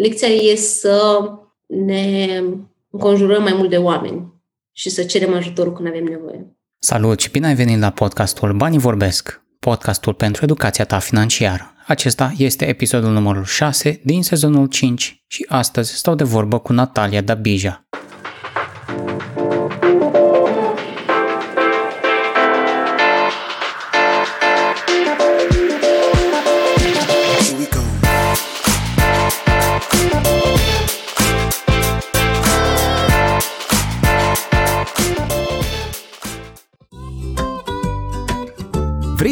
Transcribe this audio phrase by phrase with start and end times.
[0.00, 1.20] lecția e să
[1.66, 2.42] ne
[2.90, 4.32] înconjurăm mai mult de oameni
[4.72, 6.56] și să cerem ajutorul când avem nevoie.
[6.78, 11.74] Salut și bine ai venit la podcastul Banii Vorbesc, podcastul pentru educația ta financiară.
[11.86, 17.20] Acesta este episodul numărul 6 din sezonul 5 și astăzi stau de vorbă cu Natalia
[17.20, 17.88] Dabija,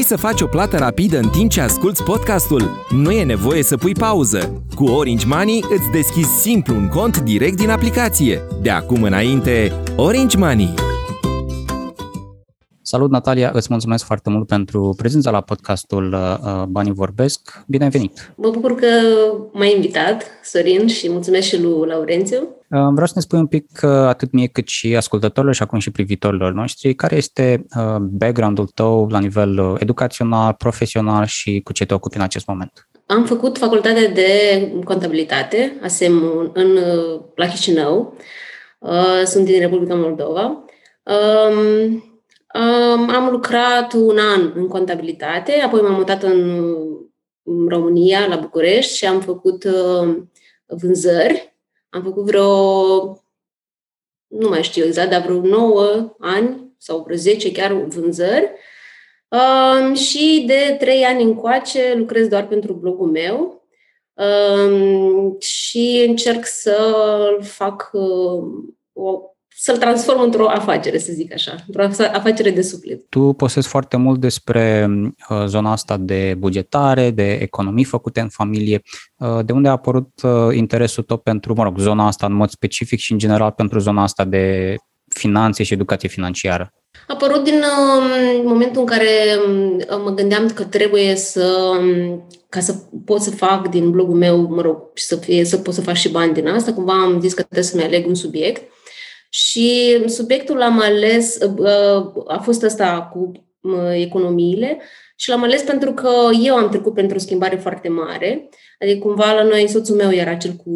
[0.09, 2.87] să faci o plată rapidă în timp ce asculti podcastul?
[2.91, 4.62] Nu e nevoie să pui pauză.
[4.75, 8.43] Cu Orange Money îți deschizi simplu un cont direct din aplicație.
[8.62, 10.75] De acum înainte, Orange Money.
[12.91, 17.64] Salut Natalia, îți mulțumesc foarte mult pentru prezența la podcastul uh, Banii Vorbesc.
[17.66, 18.33] Bine ai venit!
[18.37, 18.87] Mă bucur că
[19.52, 22.38] m-ai invitat, Sorin, și mulțumesc și lui Laurențiu.
[22.38, 25.78] Uh, vreau să ne spui un pic, uh, atât mie cât și ascultătorilor și acum
[25.78, 27.67] și privitorilor noștri, care este
[28.00, 32.89] background-ul tău la nivel educațional, profesional și cu ce te ocupi în acest moment?
[33.06, 34.30] Am făcut facultate de
[34.84, 36.78] contabilitate, ASEM, în,
[37.34, 38.17] la Chișinău.
[39.25, 40.64] Sunt din Republica Moldova.
[41.02, 42.08] Um, Um,
[43.09, 46.64] am lucrat un an în contabilitate, apoi m-am mutat în,
[47.42, 50.17] în România, la București și am făcut uh,
[50.67, 51.56] vânzări.
[51.91, 52.47] Am făcut vreo,
[54.27, 58.53] nu mai știu exact, dar vreo 9 ani sau vreo 10 chiar vânzări.
[59.29, 63.67] Um, și de 3 ani încoace lucrez doar pentru blogul meu
[64.14, 66.97] um, și încerc să
[67.41, 68.42] fac uh,
[68.92, 69.20] o
[69.61, 73.01] să-l transform într-o afacere, să zic așa, într-o afacere de suflet.
[73.09, 74.89] Tu posezi foarte mult despre
[75.28, 78.83] uh, zona asta de bugetare, de economii făcute în familie.
[79.17, 82.51] Uh, de unde a apărut uh, interesul tău pentru, mă rog, zona asta în mod
[82.51, 84.75] specific și în general pentru zona asta de
[85.09, 86.73] finanțe și educație financiară?
[87.06, 89.08] A apărut din uh, momentul în care
[89.90, 94.40] uh, mă gândeam că trebuie să, um, ca să pot să fac din blogul meu,
[94.40, 97.20] mă rog, și să, fie, să pot să fac și bani din asta, cumva am
[97.20, 98.63] zis că trebuie să-mi aleg un subiect
[99.28, 104.80] și subiectul l-am ales, uh, a fost ăsta cu uh, economiile.
[105.16, 106.11] Și l-am ales pentru că
[106.44, 108.48] eu am trecut pentru o schimbare foarte mare.
[108.78, 110.70] Adică cumva la noi soțul meu era cel cu,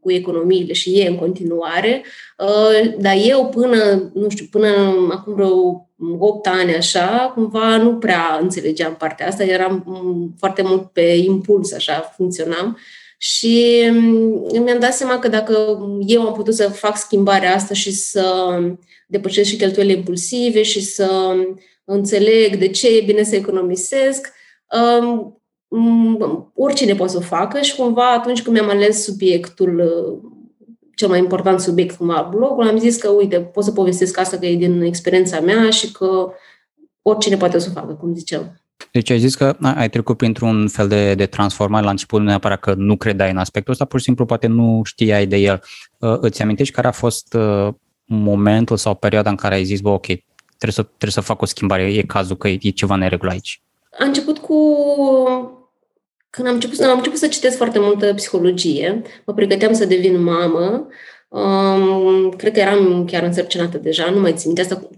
[0.00, 2.04] cu economiile și e în continuare,
[2.38, 4.68] uh, dar eu până, nu știu, până
[5.10, 5.88] acum vreo
[6.18, 11.72] 8 ani așa, cumva nu prea înțelegeam partea asta, eram mm, foarte mult pe impuls,
[11.72, 12.78] așa funcționam
[13.20, 17.92] și mm, mi-am dat seama că dacă eu am putut să fac schimbarea asta și
[17.92, 18.58] să
[19.06, 21.36] depășesc și cheltuielile impulsive și să
[21.84, 24.32] înțeleg de ce e bine să economisesc,
[25.00, 29.82] um, mm, oricine poate să o facă și cumva atunci când mi-am ales subiectul,
[30.94, 34.46] cel mai important subiect, cumva blogul, am zis că, uite, pot să povestesc asta că
[34.46, 36.32] e din experiența mea și că
[37.02, 38.60] oricine poate să o facă, cum ziceam.
[38.90, 42.60] Deci ai zis că ai trecut printr-un fel de, de transformare la început, nu neapărat
[42.60, 45.62] că nu credeai în aspectul ăsta, pur și simplu poate nu știai de el.
[45.98, 47.68] Uh, îți amintești care a fost uh,
[48.04, 50.24] momentul sau perioada în care ai zis, bă, ok, trebuie
[50.58, 53.62] să, trebuie să fac o schimbare, e cazul că e, e ceva neregulă aici?
[53.98, 54.56] A început cu
[56.30, 60.86] când am început, am început să citesc foarte multă psihologie, mă pregăteam să devin mamă,
[61.28, 64.88] um, cred că eram chiar însărcinată deja, nu mai țin de asta,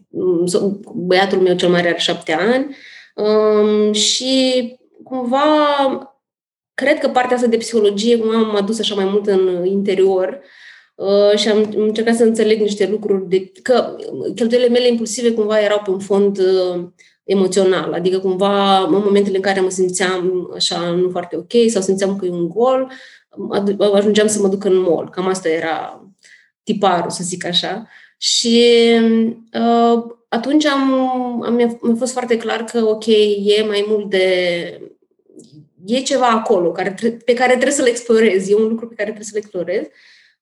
[0.95, 2.77] băiatul meu cel mare are șapte ani,
[3.15, 5.45] Um, și cumva
[6.75, 10.41] cred că partea asta de psihologie cumva m-a dus așa mai mult în interior
[10.95, 13.97] uh, și am încercat să înțeleg niște lucruri de, că
[14.35, 16.85] cheltuielile mele impulsive cumva erau pe un fond uh,
[17.25, 22.17] emoțional, adică cumva în momentele în care mă simțeam așa nu foarte ok sau simțeam
[22.17, 22.93] că e un gol,
[23.95, 25.11] ajungeam să mă duc în mall.
[25.11, 26.05] Cam asta era
[26.63, 27.89] tiparul, să zic așa.
[28.19, 28.75] Și
[29.53, 30.93] uh, atunci am,
[31.43, 34.81] am, mi-a fost foarte clar că, ok, e mai mult de...
[35.87, 38.49] E ceva acolo care, pe care trebuie să-l explorez.
[38.49, 39.87] E un lucru pe care trebuie să-l explorez.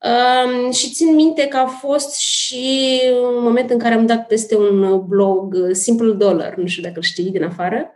[0.02, 3.00] Um, și țin minte că a fost și
[3.34, 7.02] un moment în care am dat peste un blog, Simple Dollar, nu știu dacă îl
[7.02, 7.90] știi din afară.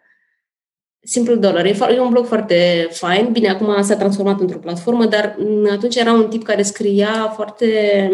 [1.02, 1.64] Simple Dollar.
[1.64, 3.32] E, e un blog foarte fain.
[3.32, 5.36] Bine, acum s-a transformat într-o platformă, dar
[5.70, 8.10] atunci era un tip care scria foarte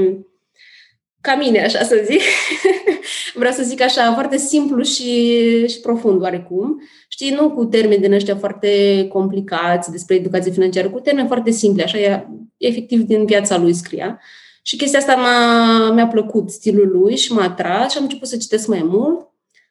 [1.21, 2.21] ca mine, așa să zic.
[3.39, 6.83] Vreau să zic așa, foarte simplu și, și profund oarecum.
[7.09, 11.83] Știi, nu cu termeni din ăștia foarte complicați despre educație financiară, cu termeni foarte simple,
[11.83, 12.27] așa, e,
[12.57, 14.21] efectiv din viața lui scria.
[14.63, 18.37] Și chestia asta m-a, mi-a plăcut stilul lui și m-a atras și am început să
[18.37, 19.29] citesc mai mult.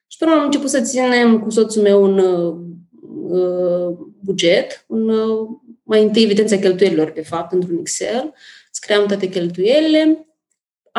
[0.07, 5.47] Și pe urmă am început să ținem cu soțul meu un uh, buget, un, uh,
[5.83, 8.33] mai întâi evidența cheltuielilor, de fapt, într-un Excel,
[8.71, 10.26] scriam toate cheltuielile.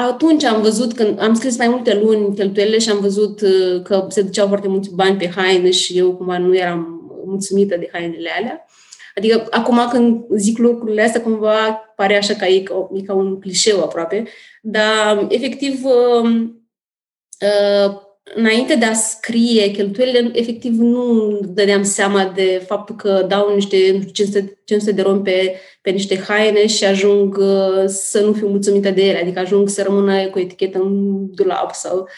[0.07, 4.07] Atunci am văzut, când am scris mai multe luni cheltuielile și am văzut uh, că
[4.09, 8.31] se duceau foarte mulți bani pe haine și eu cumva nu eram mulțumită de hainele
[8.39, 8.65] alea.
[9.15, 13.41] Adică acum când zic lucrurile astea, cumva pare așa că e ca, e ca un
[13.41, 14.29] clișeu aproape,
[14.63, 16.31] dar efectiv uh,
[17.41, 18.01] uh,
[18.35, 23.77] înainte de a scrie cheltuielile, efectiv nu dădeam seama de faptul că dau niște
[24.13, 28.91] 500, 500 de rom pe, pe niște haine și ajung uh, să nu fiu mulțumită
[28.91, 32.09] de ele, adică ajung să rămână cu etichetă în dulap sau...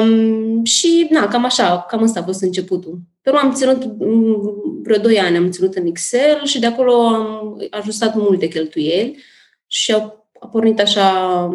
[0.00, 2.98] Um, și, na, cam așa, cam asta a fost începutul.
[3.22, 6.92] Pe urmă am ținut mm, vreo 2 ani, am ținut în Excel și de acolo
[6.92, 9.18] am ajustat multe cheltuieli
[9.66, 11.48] și a, a pornit așa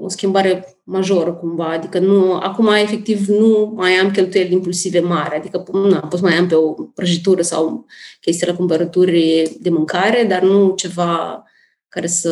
[0.00, 5.64] o schimbare majoră cumva, adică nu, acum efectiv nu mai am cheltuieli impulsive mari, adică
[5.72, 7.86] nu, pot să mai am pe o prăjitură sau
[8.20, 11.44] chestii la cumpărături de mâncare, dar nu ceva
[11.88, 12.30] care să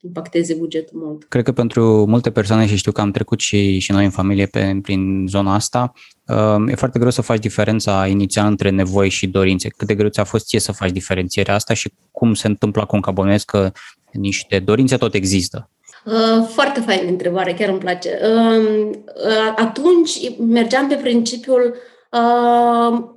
[0.00, 1.24] impacteze bugetul mult.
[1.24, 4.46] Cred că pentru multe persoane, și știu că am trecut și, și noi în familie
[4.46, 5.92] pe, prin zona asta,
[6.26, 9.68] uh, e foarte greu să faci diferența inițial între nevoi și dorințe.
[9.68, 13.00] Cât de greu ți-a fost ție să faci diferențierea asta și cum se întâmplă acum
[13.00, 13.72] ca bănuiesc că
[14.12, 15.70] niște dorințe tot există?
[16.04, 18.18] Uh, foarte faină întrebare, chiar îmi place.
[18.22, 21.76] Um, uh, atunci mergeam pe principiul
[22.10, 23.12] uh,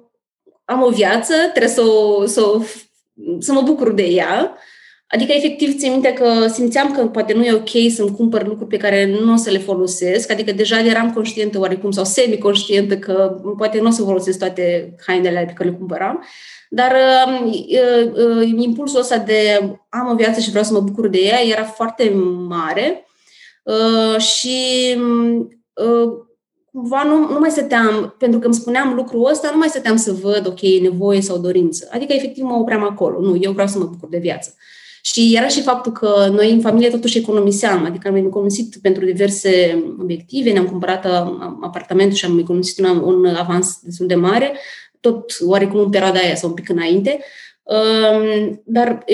[0.66, 2.62] am o viață, trebuie să, o, să, o,
[3.40, 4.58] să mă bucur de ea.
[5.10, 8.78] Adică, efectiv, țin minte că simțeam că poate nu e ok să-mi cumpăr lucruri pe
[8.78, 13.80] care nu o să le folosesc, adică deja eram conștientă oarecum sau semi-conștientă că poate
[13.82, 16.24] nu o să folosesc toate hainele pe care le cumpăram.
[16.70, 16.94] Dar
[17.26, 19.60] uh, uh, uh, impulsul ăsta de
[19.90, 22.10] am o viață și vreau să mă bucur de ea era foarte
[22.48, 23.06] mare
[23.64, 24.58] uh, și
[25.74, 26.12] uh,
[26.72, 30.12] cumva nu, nu mai stăteam, pentru că îmi spuneam lucrul ăsta, nu mai stăteam să
[30.12, 31.90] văd, ok, e nevoie sau dorință.
[31.92, 33.20] Adică, efectiv, mă opream acolo.
[33.20, 34.56] Nu, eu vreau să mă bucur de viață.
[35.14, 39.84] Și era și faptul că noi în familie totuși economiseam, adică am economisit pentru diverse
[40.00, 41.06] obiective, ne-am cumpărat
[41.62, 44.58] apartamentul și am economisit un, un avans destul de mare,
[45.00, 47.20] tot oarecum în perioada aia sau un pic înainte.
[47.64, 49.06] Um, dar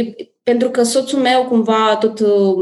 [0.44, 2.56] pentru că soțul meu cumva tot uh,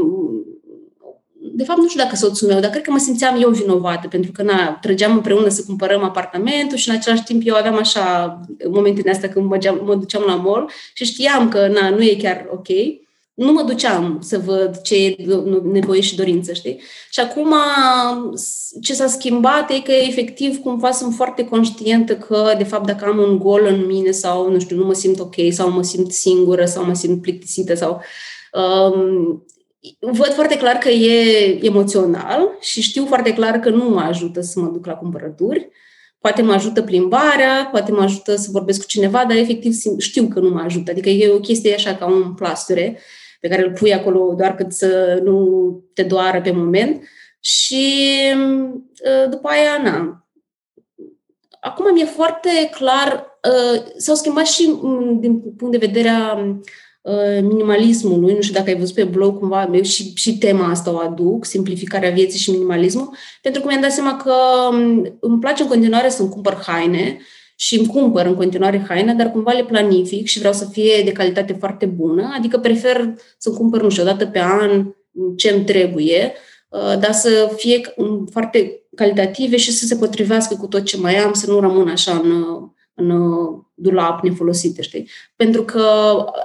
[1.54, 4.32] de fapt, nu știu dacă soțul meu, dar cred că mă simțeam eu vinovată, pentru
[4.32, 8.40] că na, trăgeam împreună să cumpărăm apartamentul și în același timp eu aveam așa
[8.70, 12.46] momentele astea când mă, mă duceam la mall și știam că na, nu e chiar
[12.50, 12.68] ok
[13.34, 15.16] nu mă duceam să văd ce e
[15.62, 16.80] nevoie și dorință, știi?
[17.10, 17.54] Și acum
[18.80, 23.18] ce s-a schimbat e că efectiv cumva sunt foarte conștientă că de fapt dacă am
[23.18, 26.64] un gol în mine sau nu știu, nu mă simt ok sau mă simt singură
[26.64, 28.00] sau mă simt plictisită sau
[28.52, 29.46] um,
[29.98, 34.60] văd foarte clar că e emoțional și știu foarte clar că nu mă ajută să
[34.60, 35.68] mă duc la cumpărături.
[36.20, 40.40] Poate mă ajută plimbarea, poate mă ajută să vorbesc cu cineva, dar efectiv știu că
[40.40, 40.90] nu mă ajută.
[40.90, 43.00] Adică e o chestie așa ca un plasture
[43.42, 47.02] pe care îl pui acolo doar cât să nu te doară pe moment.
[47.40, 47.86] Și
[49.24, 50.26] ă, după aia, na.
[51.60, 54.74] Acum mi-e foarte clar, ă, s-au schimbat și
[55.20, 56.38] din punct de vedere a
[57.04, 60.98] ă, minimalismului, nu știu dacă ai văzut pe blog cumva, și, și tema asta o
[60.98, 64.34] aduc, simplificarea vieții și minimalismul, pentru că mi-am dat seama că
[65.20, 67.18] îmi place în continuare să-mi cumpăr haine
[67.62, 71.12] și îmi cumpăr în continuare haine, dar cumva le planific și vreau să fie de
[71.12, 74.94] calitate foarte bună, adică prefer să cumpăr, nu știu, o dată pe an
[75.36, 76.32] ce îmi trebuie,
[76.68, 77.80] uh, dar să fie
[78.30, 82.20] foarte calitative și să se potrivească cu tot ce mai am, să nu rămân așa
[82.24, 82.44] în,
[82.94, 83.28] în
[83.74, 85.08] dulap nefolosite, știi?
[85.36, 85.84] Pentru că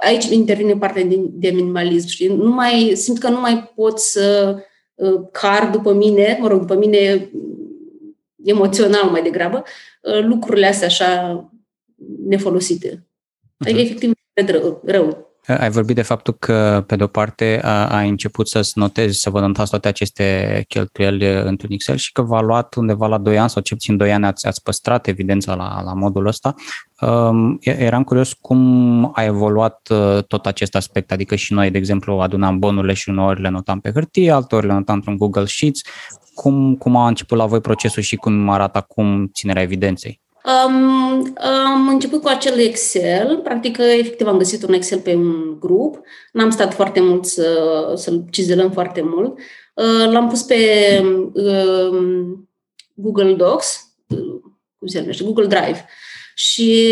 [0.00, 2.28] aici intervine partea de minimalism, știi?
[2.28, 4.56] Nu mai, simt că nu mai pot să
[4.94, 7.30] uh, car după mine, mă rog, după mine
[8.44, 9.62] emoțional mai degrabă,
[10.02, 11.42] uh, lucrurile astea așa
[12.26, 13.06] nefolosite.
[13.58, 14.12] Adică, efectiv,
[14.46, 14.82] rău.
[14.84, 15.28] rău.
[15.56, 19.70] Ai vorbit de faptul că, pe de-o parte, ai început să-ți notezi, să vă notați
[19.70, 23.74] toate aceste cheltuieli într-un Excel și că v-a luat undeva la 2 ani sau ce
[23.74, 26.54] puțin 2 ani ați, ați păstrat evidența la, la modul ăsta.
[27.00, 32.14] Um, eram curios cum a evoluat uh, tot acest aspect, adică și noi, de exemplu,
[32.14, 35.80] adunam bonurile și uneori le notam pe hârtie, alteori le notam într-un Google Sheets
[36.40, 40.20] cum, cum a început la voi procesul și cum arată acum ținerea evidenței?
[40.44, 41.32] Um,
[41.72, 46.00] am început cu acel Excel, practic efectiv am găsit un Excel pe un grup,
[46.32, 47.48] n-am stat foarte mult să,
[47.94, 49.38] să-l cizelăm foarte mult,
[49.74, 50.56] uh, l-am pus pe
[51.32, 51.98] uh,
[52.94, 53.94] Google Docs,
[54.78, 55.84] cum se numește, Google Drive.
[56.34, 56.86] Și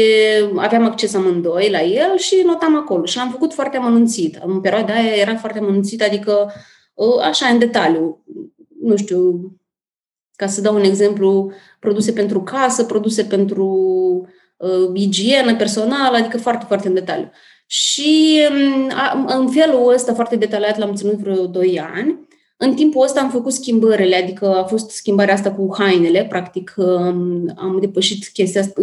[0.57, 3.05] aveam acces amândoi la el și notam acolo.
[3.05, 4.39] Și l-am făcut foarte amănunțit.
[4.45, 6.53] În perioada aia era foarte amănunțit, adică
[6.95, 8.25] uh, așa în detaliu,
[8.87, 9.51] nu știu,
[10.37, 13.67] ca să dau un exemplu, produse pentru casă, produse pentru
[14.57, 17.31] uh, igienă personală, adică foarte, foarte în detaliu.
[17.67, 18.41] Și
[19.27, 22.29] în felul ăsta foarte detaliat l-am ținut vreo 2 ani.
[22.57, 26.75] În timpul ăsta am făcut schimbările, adică a fost schimbarea asta cu hainele, practic
[27.57, 28.83] am depășit chestia asta,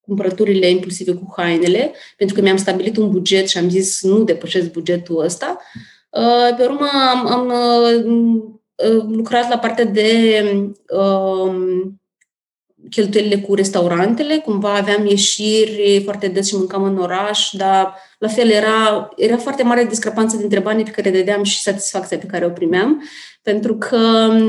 [0.00, 4.70] cumpărăturile impulsive cu hainele, pentru că mi-am stabilit un buget și am zis nu depășesc
[4.70, 5.58] bugetul ăsta.
[6.10, 8.44] Uh, pe urmă am, am uh,
[9.08, 10.44] lucrat la partea de
[10.88, 12.00] um,
[12.90, 18.50] cheltuielile cu restaurantele, cumva aveam ieșiri foarte des și mâncam în oraș, dar la fel
[18.50, 22.50] era, era foarte mare discrepanță dintre banii pe care dădeam și satisfacția pe care o
[22.50, 23.02] primeam,
[23.42, 23.96] pentru că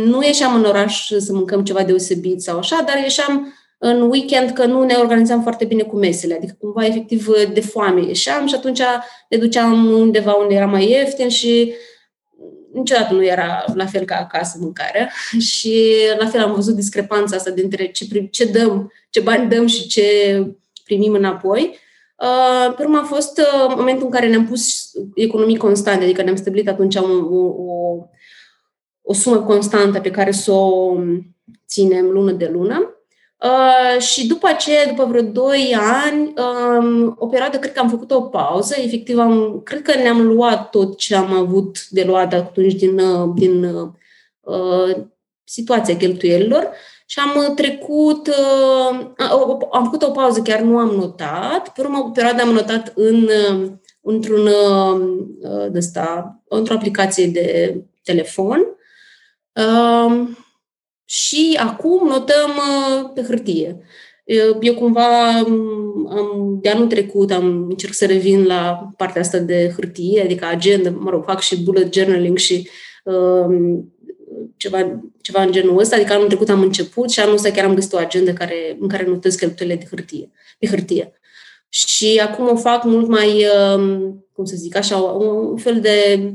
[0.06, 4.66] nu ieșeam în oraș să mâncăm ceva deosebit sau așa, dar ieșeam în weekend că
[4.66, 8.82] nu ne organizam foarte bine cu mesele, adică cumva efectiv de foame ieșeam și atunci
[9.30, 11.74] ne duceam undeva unde era mai ieftin și
[12.74, 15.10] niciodată nu era la fel ca acasă mâncarea
[15.52, 19.88] și la fel am văzut discrepanța asta dintre ce, ce dăm, ce bani dăm și
[19.88, 20.04] ce
[20.84, 21.78] primim înapoi.
[22.18, 26.36] Uh, pe urmă a fost uh, momentul în care ne-am pus economii constante, adică ne-am
[26.36, 27.98] stabilit atunci o, o,
[29.02, 30.96] o sumă constantă pe care să o
[31.68, 32.93] ținem lună de lună
[33.44, 38.12] Uh, și după aceea, după vreo 2 ani, um, o perioadă, cred că am făcut
[38.12, 42.74] o pauză, efectiv, am, cred că ne-am luat tot ce am avut de luat atunci
[42.74, 43.64] din, uh, din
[44.42, 44.96] uh,
[45.44, 46.70] situația cheltuielilor.
[47.06, 49.08] Și am trecut, uh,
[49.72, 53.24] am făcut o pauză, chiar nu am notat, pe urmă o perioadă am notat în,
[53.24, 53.72] uh,
[54.02, 58.66] într-un, uh, de sta, într-o aplicație de telefon.
[59.54, 60.28] Uh,
[61.06, 63.78] și acum notăm uh, pe hârtie.
[64.62, 65.30] Eu cumva
[66.10, 70.90] am, de anul trecut am încerc să revin la partea asta de hârtie, adică agenda,
[70.90, 72.70] mă rog, fac și bullet journaling și
[73.04, 73.94] um,
[74.58, 77.74] ceva, ceva în genul ăsta, adică anul trecut am început și anul ăsta chiar am
[77.74, 81.14] găsit o agenda care, în care notez cheltuielile de hârtie, pe hârtie.
[81.70, 83.46] Și acum o fac mult mai,
[83.76, 86.30] um, cum să zic așa, un fel de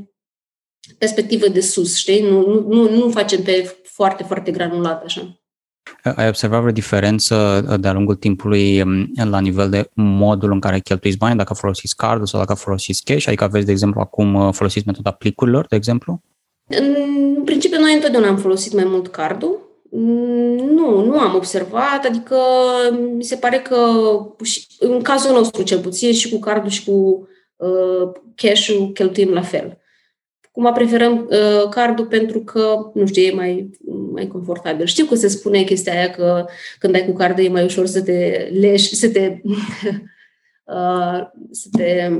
[0.99, 2.23] perspectivă de sus, știi?
[2.23, 5.41] Nu, nu, nu, nu facem pe foarte, foarte granulat așa.
[6.17, 7.35] Ai observat vreo diferență
[7.71, 11.97] uh, de-a lungul timpului um, la nivel de modul în care cheltuiți bani, dacă folosiți
[11.97, 13.27] cardul sau dacă folosiți cash?
[13.27, 16.21] Adică aveți, de exemplu, acum uh, folosiți metoda plicurilor, de exemplu?
[16.67, 19.67] În principiu, noi întotdeauna am folosit mai mult cardul.
[19.91, 22.37] Nu, nu am observat, adică
[23.17, 23.77] mi se pare că
[24.79, 29.78] în cazul nostru cel puțin și cu cardul și cu uh, cash-ul cheltuim la fel.
[30.59, 33.71] Cumva preferăm uh, cardul pentru că, nu știu, e mai,
[34.13, 34.87] mai confortabil.
[34.87, 36.47] Știu că se spune chestia aia că
[36.79, 39.41] când ai cu cardul e mai ușor să te leși, să te,
[40.75, 42.11] uh, să te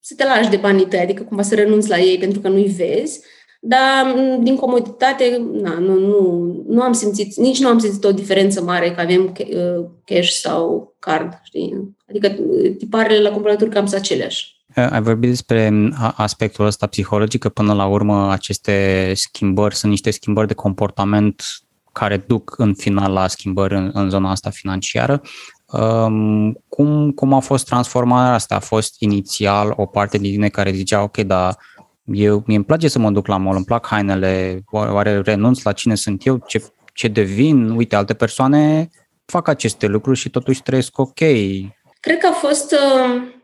[0.00, 2.74] să te lași de banii tăi, adică cumva să renunți la ei pentru că nu-i
[2.76, 3.20] vezi,
[3.60, 8.12] dar mm, din comoditate, na, nu, nu, nu am simțit, nici nu am simțit o
[8.12, 11.96] diferență mare că avem uh, cash sau card, știi?
[12.08, 14.55] Adică uh, tiparele la cumpărături cam sunt aceleași.
[14.76, 20.46] Ai vorbit despre aspectul ăsta psihologic, că până la urmă aceste schimbări sunt niște schimbări
[20.46, 21.42] de comportament
[21.92, 25.20] care duc în final la schimbări în, în zona asta financiară.
[25.66, 28.54] Um, cum, cum a fost transformarea asta?
[28.54, 31.56] A fost inițial o parte din tine care zicea, ok, dar
[32.04, 35.72] eu, mie îmi place să mă duc la mall, îmi plac hainele, oare renunț la
[35.72, 36.64] cine sunt eu, ce,
[36.94, 37.70] ce devin?
[37.70, 38.90] Uite, alte persoane
[39.24, 41.18] fac aceste lucruri și totuși trăiesc ok.
[42.00, 43.34] Cred că a fost uh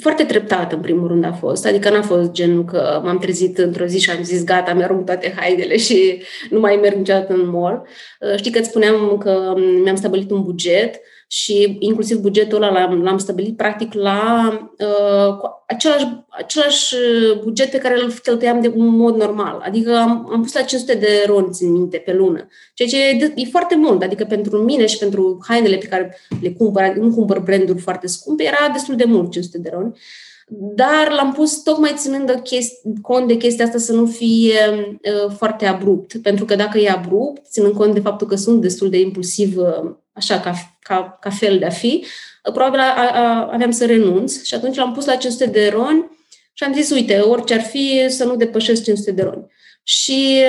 [0.00, 1.66] foarte treptat, în primul rând, a fost.
[1.66, 5.34] Adică n-a fost genul că m-am trezit într-o zi și am zis, gata, mi-arunc toate
[5.36, 7.86] haidele și nu mai merg niciodată în mall.
[8.20, 11.00] Uh, știi că îți spuneam că mi-am stabilit un buget
[11.34, 16.94] și inclusiv bugetul ăla l-am, l-am stabilit practic la uh, același, același
[17.42, 19.62] buget pe care îl cheltuiam de un mod normal.
[19.64, 23.32] Adică am, am pus la 500 de ronți în minte pe lună, ceea ce e,
[23.34, 24.02] e foarte mult.
[24.02, 28.06] Adică pentru mine și pentru hainele pe care le cumpăr, adică nu cumpăr branduri foarte
[28.06, 30.00] scumpe, era destul de mult 500 de ronți.
[30.48, 35.34] Dar l-am pus tocmai ținând de chesti- cont de chestia asta să nu fie uh,
[35.36, 36.16] foarte abrupt.
[36.22, 40.00] Pentru că dacă e abrupt, ținând cont de faptul că sunt destul de impulsiv uh,
[40.12, 42.04] așa ca, ca, ca fel de a fi,
[42.42, 46.10] probabil a, a, aveam să renunț și atunci l-am pus la 500 de roni
[46.52, 49.46] și am zis, uite, orice ar fi, să nu depășesc 500 de roni.
[49.82, 50.42] Și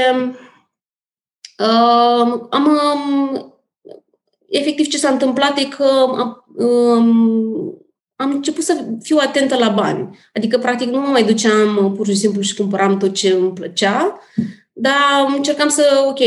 [1.58, 3.53] uh, am, um,
[4.50, 5.84] efectiv ce s-a întâmplat e că
[6.17, 7.84] am, um,
[8.15, 10.17] am început să fiu atentă la bani.
[10.34, 14.20] Adică, practic, nu mă mai duceam pur și simplu și cumpăram tot ce îmi plăcea,
[14.74, 16.20] dar încercam să, ok,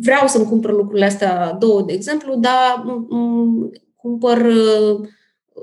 [0.00, 2.84] vreau să-mi cumpăr lucrurile astea două, de exemplu, dar
[3.96, 4.46] cumpăr,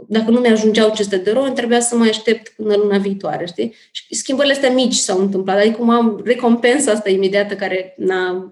[0.07, 3.73] dacă nu mi-ajungeau aceste de roni, trebuia să mai aștept până luna viitoare, știi?
[3.91, 8.51] Și schimbările astea mici s-au întâmplat, adică cum am recompensa asta imediată care n-a,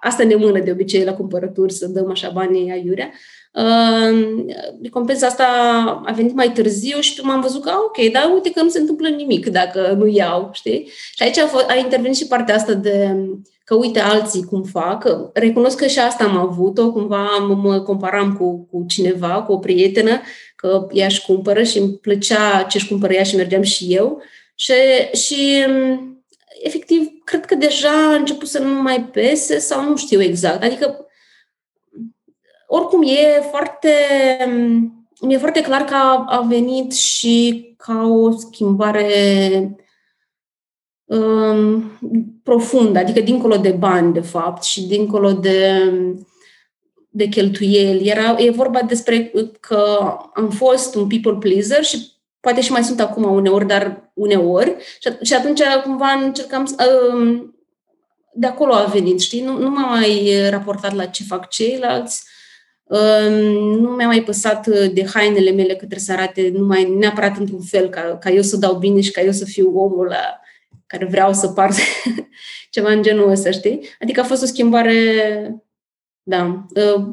[0.00, 3.10] asta ne mână de obicei la cumpărături, să dăm așa banii aiurea.
[4.82, 5.46] Recompensa asta
[6.06, 9.08] a venit mai târziu și m-am văzut că, ok, dar uite că nu se întâmplă
[9.08, 10.88] nimic dacă nu iau, știi?
[11.14, 13.16] Și aici a, fost, a intervenit și partea asta de
[13.64, 15.30] că uite alții cum fac.
[15.32, 17.26] Recunosc că și asta am avut-o, cumva
[17.62, 20.20] mă comparam cu, cu cineva, cu o prietenă,
[20.56, 24.22] că ea își cumpără și îmi plăcea ce își cumpără ea și mergeam și eu.
[24.54, 24.72] Și,
[25.12, 25.64] și
[26.62, 30.62] efectiv, cred că deja a început să nu mai pese sau nu știu exact.
[30.62, 31.07] Adică
[32.70, 33.92] oricum, e foarte,
[35.20, 39.76] e foarte clar că a, a venit și ca o schimbare
[41.04, 41.84] um,
[42.42, 45.92] profundă, adică dincolo de bani, de fapt, și dincolo de,
[47.08, 48.08] de cheltuieli.
[48.08, 53.00] Era, e vorba despre că am fost un people pleaser și poate și mai sunt
[53.00, 54.76] acum uneori, dar uneori.
[55.00, 56.76] Și, și atunci cumva încercam
[57.12, 57.56] um,
[58.34, 59.40] de acolo a venit, știi?
[59.40, 62.24] Nu, nu m-am mai raportat la ce fac ceilalți,
[63.80, 67.60] nu mi-a mai păsat uh, de hainele mele că trebuie să arate numai neapărat într-un
[67.60, 70.40] fel, ca, ca eu să dau bine și ca eu să fiu omul la
[70.86, 71.70] care vreau să par
[72.70, 73.80] ceva în genul ăsta, știi?
[74.00, 74.94] Adică a fost o schimbare,
[76.22, 77.04] da, uh,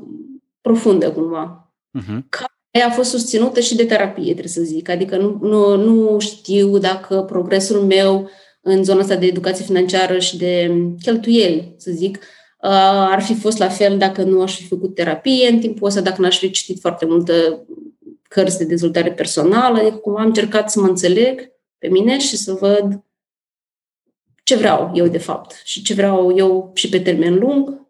[0.61, 1.73] profundă cumva.
[1.99, 2.19] Uh-huh.
[2.29, 4.89] Care a fost susținută și de terapie, trebuie să zic.
[4.89, 8.29] Adică nu, nu, nu știu dacă progresul meu
[8.61, 12.23] în zona asta de educație financiară și de cheltuieli, să zic, Uh,
[12.71, 16.21] ar fi fost la fel dacă nu aș fi făcut terapie în timpul ăsta, dacă
[16.21, 17.33] n-aș fi citit foarte multe
[18.27, 22.53] cărți de dezvoltare personală, adică cumva am încercat să mă înțeleg pe mine și să
[22.53, 23.03] văd
[24.43, 27.85] ce vreau eu de fapt și ce vreau eu și pe termen lung,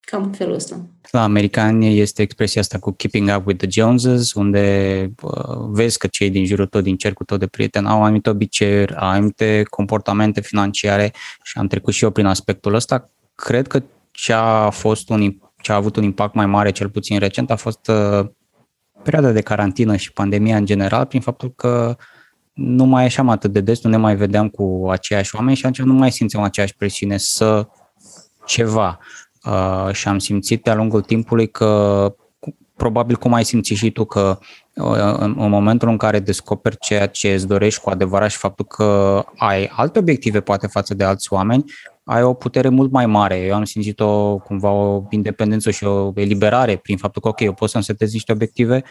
[0.00, 0.86] cam în felul ăsta.
[1.10, 6.06] La americani este expresia asta cu keeping up with the Joneses, unde uh, vezi că
[6.06, 10.40] cei din jurul tău, din cercul tău de prieteni, au anumite obiceiuri, au anumite comportamente
[10.40, 13.10] financiare și am trecut și eu prin aspectul ăsta
[13.44, 17.18] cred că ce a fost un, ce a avut un impact mai mare, cel puțin
[17.18, 18.26] recent, a fost uh,
[19.02, 21.96] perioada de carantină și pandemia în general, prin faptul că
[22.52, 25.86] nu mai ieșeam atât de des, nu ne mai vedeam cu aceiași oameni și atunci
[25.86, 27.68] nu mai simțeam aceeași presiune să
[28.46, 28.98] ceva.
[29.44, 32.14] Uh, și am simțit de-a lungul timpului că
[32.76, 34.38] probabil cum ai simțit și tu că
[34.74, 38.64] uh, în, în momentul în care descoperi ceea ce îți dorești cu adevărat și faptul
[38.64, 41.64] că ai alte obiective poate față de alți oameni,
[42.10, 43.36] ai o putere mult mai mare.
[43.36, 47.52] Eu am simțit o, cumva o independență și o eliberare prin faptul că, ok, eu
[47.52, 48.82] pot să-mi setez niște obiective,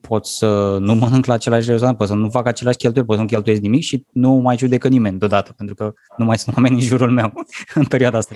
[0.00, 3.22] pot să nu mănânc la același restaurant, pot să nu fac același cheltuieli, pot să
[3.22, 6.74] nu cheltuiesc nimic și nu mai judecă nimeni deodată, pentru că nu mai sunt oameni
[6.74, 7.32] în jurul meu
[7.74, 8.34] în perioada asta.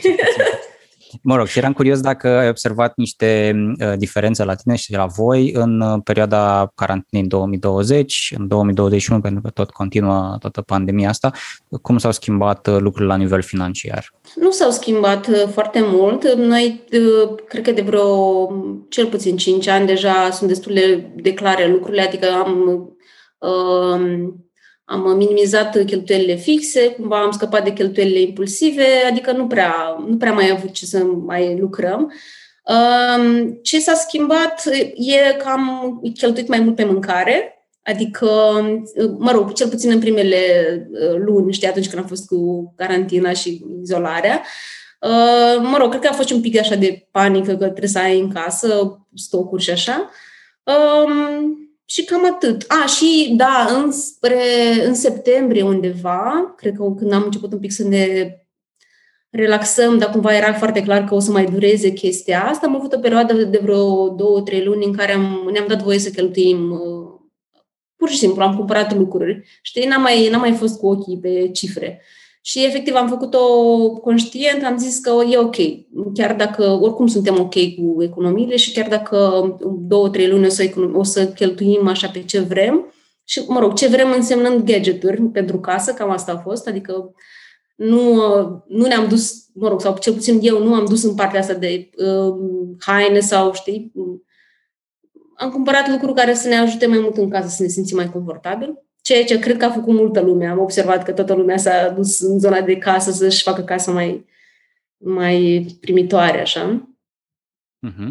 [1.22, 5.06] Mă rog, și eram curios dacă ai observat niște uh, diferențe la tine și la
[5.06, 11.08] voi în uh, perioada carantinei în 2020, în 2021, pentru că tot continuă toată pandemia
[11.08, 11.30] asta,
[11.82, 14.12] cum s-au schimbat uh, lucrurile la nivel financiar?
[14.34, 16.34] Nu s-au schimbat foarte mult.
[16.34, 16.84] Noi,
[17.48, 18.48] cred că de vreo
[18.88, 20.74] cel puțin 5 ani deja sunt destul
[21.16, 22.68] de clare lucrurile, adică am
[23.38, 24.28] uh,
[24.88, 30.32] am minimizat cheltuielile fixe, cumva am scăpat de cheltuielile impulsive, adică nu prea, nu prea
[30.32, 32.12] mai avut ce să mai lucrăm.
[32.64, 37.50] Um, ce s-a schimbat e că am cheltuit mai mult pe mâncare,
[37.84, 38.28] adică,
[39.18, 40.38] mă rog, cel puțin în primele
[40.90, 44.42] uh, luni, știi, atunci când am fost cu carantina și izolarea,
[45.00, 47.98] uh, mă rog, cred că a fost un pic așa de panică că trebuie să
[47.98, 50.10] ai în casă stocuri și așa.
[51.86, 52.64] Um, și cam atât.
[52.68, 54.42] A, și da, înspre,
[54.84, 58.36] în septembrie undeva, cred că când am început un pic să ne
[59.30, 62.92] relaxăm, dar cumva era foarte clar că o să mai dureze chestia asta, am avut
[62.92, 66.70] o perioadă de vreo două, trei luni în care am, ne-am dat voie să cheltuim
[66.70, 67.20] uh,
[67.96, 69.44] pur și simplu, am cumpărat lucruri.
[69.62, 72.02] Știi, n-am mai, n-am mai fost cu ochii pe cifre.
[72.46, 73.40] Și efectiv am făcut-o
[73.90, 75.56] conștient, am zis că e ok,
[76.14, 79.46] chiar dacă oricum suntem ok cu economiile și chiar dacă
[79.78, 83.74] două, trei luni o să, o să cheltuim așa pe ce vrem, și, mă rog,
[83.74, 87.14] ce vrem însemnând gadgeturi pentru casă, cam asta a fost, adică
[87.76, 88.14] nu,
[88.68, 91.54] nu ne-am dus, mă rog, sau cel puțin eu nu am dus în partea asta
[91.54, 92.34] de uh,
[92.78, 93.92] haine sau, știi,
[95.36, 98.10] am cumpărat lucruri care să ne ajute mai mult în casă, să ne simțim mai
[98.10, 100.46] confortabil ceea ce cred că a făcut multă lume.
[100.46, 104.26] Am observat că toată lumea s-a dus în zona de casă să-și facă casa mai,
[104.96, 106.90] mai primitoare, așa.
[107.88, 108.08] Uh-huh.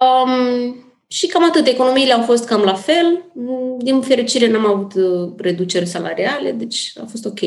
[0.00, 0.74] Um,
[1.06, 1.66] și cam atât.
[1.66, 3.24] Economiile au fost cam la fel.
[3.78, 7.40] Din fericire n-am avut uh, reduceri salariale, deci a fost ok.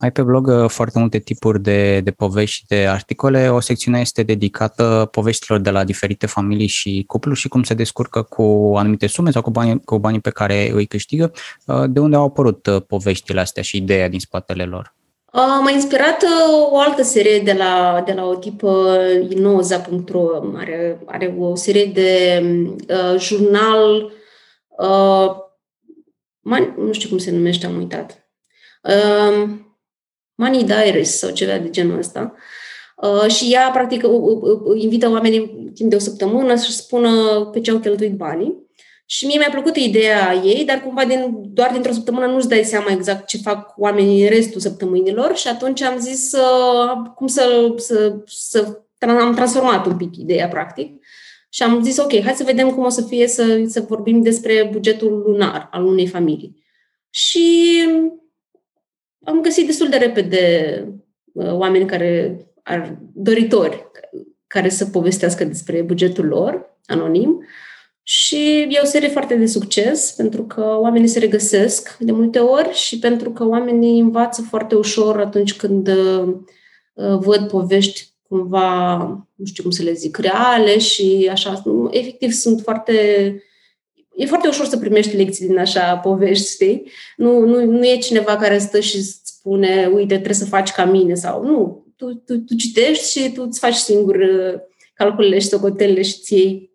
[0.00, 3.48] Ai pe blog uh, foarte multe tipuri de, de povești și de articole.
[3.48, 8.22] O secțiune este dedicată poveștilor de la diferite familii și cupluri și cum se descurcă
[8.22, 11.32] cu anumite sume sau cu banii, cu banii pe care îi câștigă.
[11.66, 14.94] Uh, de unde au apărut uh, poveștile astea și ideea din spatele lor?
[15.32, 16.24] M-a inspirat
[16.70, 20.26] o altă serie de la, de la o tipă inoza.ro.
[20.56, 22.42] Are, are o serie de
[22.88, 24.12] uh, jurnal,
[24.78, 25.36] uh,
[26.40, 28.30] man, nu știu cum se numește, am uitat.
[28.82, 29.48] Uh,
[30.40, 32.34] Money Diaries sau ceva de genul ăsta.
[32.96, 34.04] Uh, și ea, practic,
[34.74, 38.68] invită oamenii timp de o săptămână să-și spună pe ce au cheltuit banii.
[39.06, 42.90] Și mie mi-a plăcut ideea ei, dar cumva din, doar dintr-o săptămână nu-ți dai seama
[42.90, 48.16] exact ce fac oamenii în restul săptămânilor și atunci am zis uh, cum să, să,
[48.26, 51.04] să am transformat un pic ideea, practic.
[51.48, 54.68] Și am zis, ok, hai să vedem cum o să fie să, să vorbim despre
[54.72, 56.56] bugetul lunar al unei familii.
[57.10, 57.78] Și
[59.24, 60.84] am găsit destul de repede
[61.32, 63.90] uh, oameni care ar doritori
[64.46, 67.44] care să povestească despre bugetul lor, anonim.
[68.02, 72.72] Și e o serie foarte de succes, pentru că oamenii se regăsesc de multe ori
[72.72, 78.96] și pentru că oamenii învață foarte ușor atunci când uh, văd povești cumva,
[79.34, 81.62] nu știu cum să le zic, reale și așa.
[81.90, 82.94] Efectiv, sunt foarte...
[84.20, 86.90] E foarte ușor să primești lecții din așa povești, știi?
[87.16, 91.14] Nu, nu, nu e cineva care stă și spune, uite, trebuie să faci ca mine
[91.14, 91.86] sau nu.
[91.96, 94.60] Tu, tu, tu citești și tu îți faci singur uh,
[94.94, 96.70] calculele și socotelele și ți iei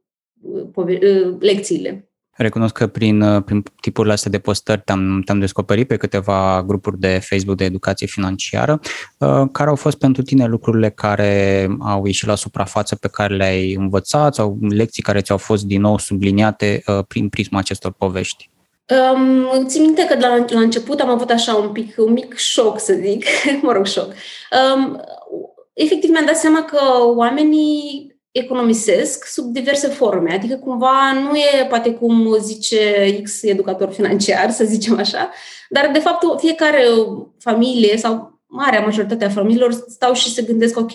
[1.40, 2.05] lecțiile.
[2.36, 7.20] Recunosc că prin, prin tipurile astea de postări te-am, te-am descoperit pe câteva grupuri de
[7.30, 8.80] Facebook de educație financiară.
[9.52, 14.34] Care au fost pentru tine lucrurile care au ieșit la suprafață pe care le-ai învățat
[14.34, 18.50] sau lecții care ți-au fost din nou subliniate prin prisma acestor povești?
[18.90, 22.80] Um, țin minte că la, la început am avut așa un pic, un mic șoc,
[22.80, 23.26] să zic,
[23.62, 24.14] mă rog, șoc.
[24.76, 25.02] Um,
[25.74, 26.80] efectiv mi-am dat seama că
[27.16, 30.34] oamenii economisesc sub diverse forme.
[30.34, 32.80] Adică cumva nu e poate cum zice
[33.24, 35.30] X educator financiar, să zicem așa,
[35.70, 36.84] dar de fapt fiecare
[37.40, 40.92] familie sau marea majoritatea familiilor stau și se gândesc, ok,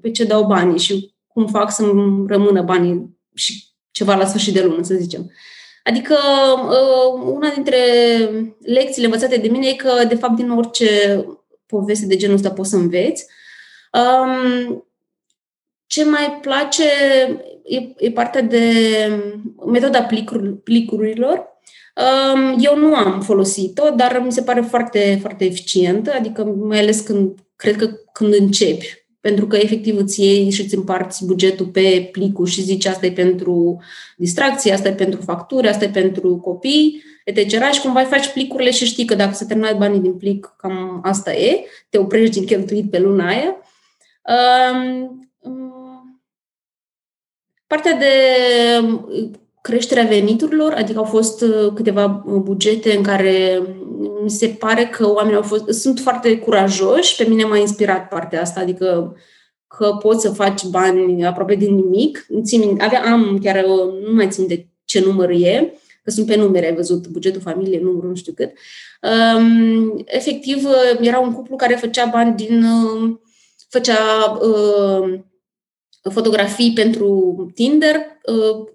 [0.00, 1.82] pe ce dau banii și cum fac să
[2.26, 5.30] rămână banii și ceva la sfârșit de lună, să zicem.
[5.84, 6.16] Adică
[6.54, 7.78] uh, una dintre
[8.62, 11.24] lecțiile învățate de mine e că, de fapt, din orice
[11.66, 13.26] poveste de genul ăsta poți să înveți.
[13.92, 14.85] Um,
[15.86, 16.84] ce mai place
[17.64, 18.62] e, e partea de
[19.66, 21.54] metoda plicur, plicurilor.
[22.34, 27.00] Um, eu nu am folosit-o, dar mi se pare foarte, foarte eficientă, adică mai ales
[27.00, 32.08] când, cred că când începi, pentru că efectiv îți iei și îți împarți bugetul pe
[32.12, 33.82] plicuri și zici asta e pentru
[34.16, 37.72] distracție, asta e pentru facturi, asta e pentru copii, etc.
[37.72, 41.34] Și cumva faci plicurile și știi că dacă se terminat banii din plic, cam asta
[41.34, 43.56] e, te oprești din cheltuit pe luna aia.
[47.66, 48.06] Um, Partea de
[48.86, 49.10] um,
[49.60, 53.62] creșterea veniturilor, adică au fost uh, câteva uh, bugete în care
[54.22, 58.40] mi se pare că oamenii au fost, sunt foarte curajoși, pe mine m-a inspirat partea
[58.40, 59.16] asta, adică
[59.66, 62.26] că poți să faci bani aproape din nimic.
[62.42, 65.72] Țin, avea, am chiar, uh, nu mai țin de ce număr e,
[66.04, 68.52] că sunt pe numere, ai văzut bugetul familie, numărul nu știu cât.
[69.36, 70.66] Um, efectiv,
[71.00, 72.64] era un cuplu care făcea bani din,
[73.68, 73.98] făcea
[74.40, 75.20] uh,
[76.10, 77.96] fotografii pentru Tinder.
[78.26, 78.68] Uh,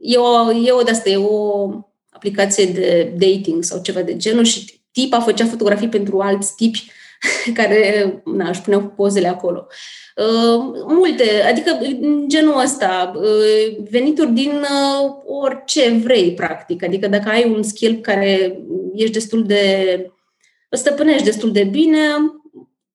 [0.00, 1.70] e o, e o de asta, e o
[2.10, 6.90] aplicație de dating sau ceva de genul și tipa făcea fotografii pentru alți tipi
[7.58, 9.66] care na, își puneau pozele acolo.
[10.16, 11.78] Uh, multe, adică
[12.26, 16.84] genul ăsta, uh, venituri din uh, orice vrei, practic.
[16.84, 18.60] Adică dacă ai un skill care
[18.94, 20.10] ești destul de
[20.70, 21.98] stăpânești destul de bine,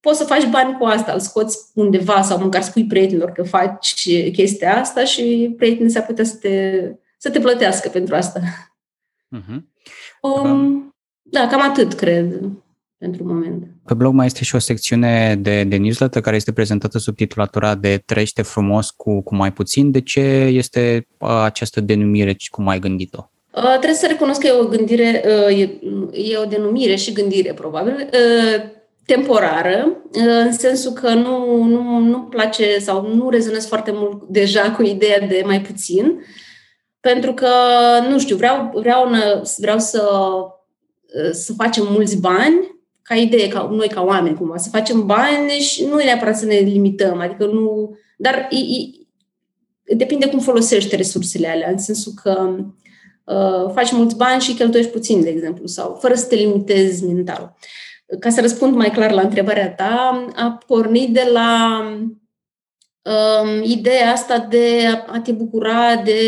[0.01, 4.09] poți să faci bani cu asta, îl scoți undeva sau măcar spui prietenilor că faci
[4.33, 6.83] chestia asta și prietenii s-ar putea să te,
[7.17, 8.41] să te plătească pentru asta.
[9.37, 9.61] Uh-huh.
[10.21, 12.41] Um, da, cam atât, cred,
[12.97, 13.67] pentru moment.
[13.85, 17.75] Pe blog mai este și o secțiune de, de newsletter care este prezentată sub titulatura
[17.75, 19.91] de Trăiește frumos cu, cu mai puțin.
[19.91, 21.07] De ce este
[21.43, 23.29] această denumire și cum ai gândit-o?
[23.55, 25.79] Uh, trebuie să recunosc că e o gândire, uh, e,
[26.13, 27.93] e o denumire și gândire, probabil.
[27.93, 30.01] Uh, temporară,
[30.45, 35.19] în sensul că nu, nu, nu place sau nu rezonez foarte mult deja cu ideea
[35.19, 36.23] de mai puțin,
[36.99, 37.49] pentru că,
[38.09, 39.09] nu știu, vreau, vreau,
[39.57, 40.03] vreau să,
[41.31, 45.85] să facem mulți bani, ca idee, ca noi ca oameni, cumva, să facem bani și
[45.85, 47.95] nu e neapărat să ne limităm, adică nu...
[48.17, 52.55] Dar e, e, depinde cum folosești resursele alea, în sensul că
[53.23, 57.55] uh, faci mulți bani și cheltuiești puțin, de exemplu, sau fără să te limitezi mental.
[57.55, 61.81] Uh, ca să răspund mai clar la întrebarea ta, a pornit de la
[63.01, 66.21] um, ideea asta de a te bucura de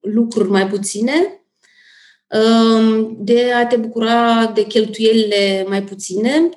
[0.00, 1.42] lucruri mai puține,
[2.28, 6.48] um, de a te bucura de cheltuielile mai puține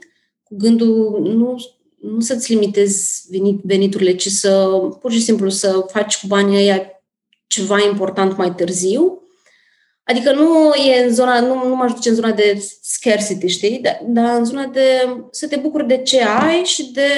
[0.43, 1.55] cu gândul nu,
[2.01, 4.67] nu să-ți limitezi venit, veniturile, ci să
[4.99, 7.03] pur și simplu să faci cu banii ăia
[7.47, 9.20] ceva important mai târziu.
[10.11, 13.79] Adică nu e în zona, nu, nu mă duce în zona de scarcity, știi?
[13.79, 17.09] Dar, dar în zona de să te bucuri de ce ai și de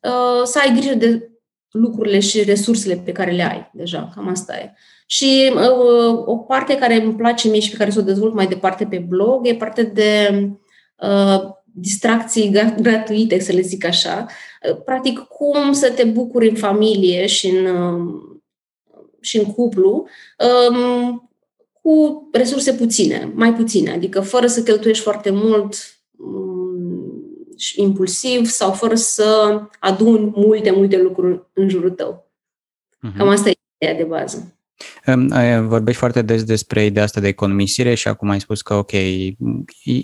[0.00, 1.30] uh, să ai grijă de
[1.70, 4.10] lucrurile și resursele pe care le ai deja.
[4.14, 4.72] Cam asta e.
[5.06, 8.46] Și uh, o parte care îmi place mie și pe care să o dezvolt mai
[8.46, 10.42] departe pe blog e parte de
[10.96, 14.26] uh, distracții gratuite, să le zic așa.
[14.70, 18.28] Uh, practic, cum să te bucuri în familie și în, uh,
[19.20, 20.06] și în cuplu
[20.70, 21.27] um,
[21.88, 25.74] cu resurse puține, mai puține, adică fără să cheltuiești foarte mult
[26.16, 27.38] um,
[27.76, 32.30] impulsiv sau fără să aduni multe, multe lucruri în jurul tău.
[32.96, 33.16] Uh-huh.
[33.16, 34.57] Cam asta e ideea de bază.
[35.60, 38.92] Vorbești foarte des despre ideea asta de economisire și acum ai spus că, ok,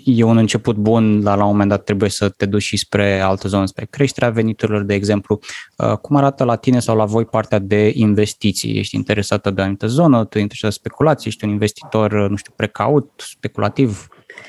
[0.03, 3.19] e un început bun, dar la un moment dat trebuie să te duci și spre
[3.19, 5.39] altă zonă, spre creșterea veniturilor, de exemplu.
[5.77, 8.77] Uh, cum arată la tine sau la voi partea de investiții?
[8.77, 12.53] Ești interesată de o anumită zonă, tu ești de speculații, ești un investitor, nu știu,
[12.55, 14.07] precaut, speculativ?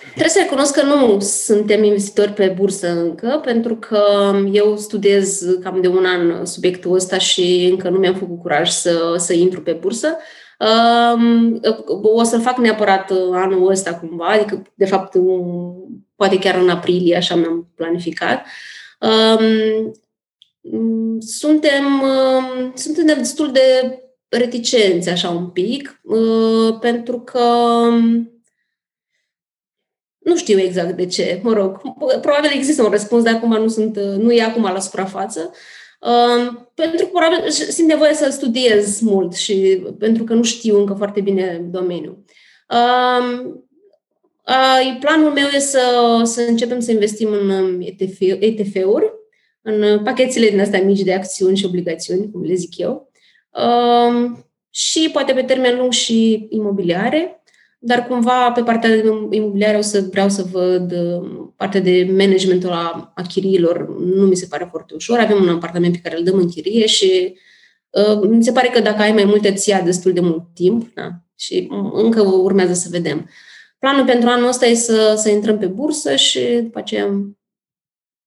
[0.09, 4.03] Trebuie să recunosc că nu suntem investitori pe bursă încă, pentru că
[4.53, 9.15] eu studiez cam de un an subiectul ăsta și încă nu mi-am făcut curaj să,
[9.19, 10.17] să intru pe bursă.
[10.59, 11.61] Um,
[12.03, 15.17] o să-l fac neapărat anul ăsta cumva, adică de fapt
[16.15, 18.47] poate chiar în aprilie, așa mi-am planificat.
[19.01, 19.93] Um,
[21.19, 27.41] suntem, um, suntem destul de reticenți așa un pic, uh, pentru că
[30.27, 31.81] nu știu exact de ce, mă rog,
[32.21, 35.51] probabil există un răspuns, dar acum nu, sunt, nu e acum la suprafață.
[36.01, 40.95] Uh, pentru că probabil simt nevoie să studiez mult și pentru că nu știu încă
[40.95, 42.25] foarte bine domeniul.
[42.71, 43.41] Uh,
[44.47, 49.13] uh, planul meu e să, să începem să investim în ETF, ETF-uri,
[49.63, 53.13] în pachetele din astea mici de acțiuni și obligațiuni, cum le zic eu,
[53.51, 54.31] uh,
[54.71, 57.36] și poate pe termen lung și imobiliare
[57.87, 58.91] dar cumva pe partea
[59.31, 63.99] imobiliară o să vreau să văd uh, partea de managementul a, a chiriilor.
[63.99, 65.19] Nu mi se pare foarte ușor.
[65.19, 67.35] Avem un apartament pe care îl dăm în chirie și
[67.91, 70.95] uh, mi se pare că dacă ai mai multe, ți ia destul de mult timp
[70.95, 71.11] da?
[71.37, 73.29] și încă urmează să vedem.
[73.79, 77.35] Planul pentru anul ăsta e să, să intrăm pe bursă și după aceea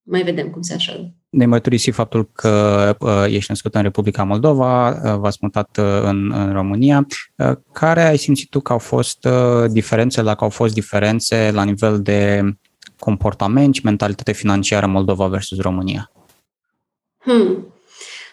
[0.03, 4.89] mai vedem cum se așează ne mărturisi faptul că uh, ești născut în Republica Moldova,
[4.89, 7.07] uh, v-ați mutat uh, în, în România.
[7.35, 11.63] Uh, care ai simțit tu că au fost uh, diferențe, dacă au fost diferențe la
[11.63, 12.41] nivel de
[12.99, 16.11] comportament și mentalitate financiară Moldova versus România?
[17.17, 17.73] Hmm.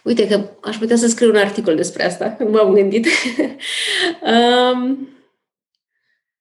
[0.03, 3.07] Uite că aș putea să scriu un articol despre asta, nu m-am gândit.
[4.73, 5.09] um,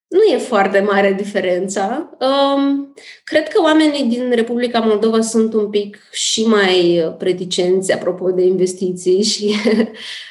[0.08, 2.10] nu e foarte mare diferența.
[2.20, 8.46] Um, cred că oamenii din Republica Moldova sunt un pic și mai preticenți apropo de
[8.46, 9.56] investiții și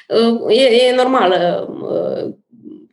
[0.08, 2.34] uh, e, e normală uh,